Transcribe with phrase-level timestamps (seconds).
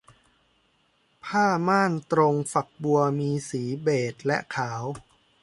[1.25, 4.83] ผ้าม่านตรงฝักบัวมีสีเบจและขาว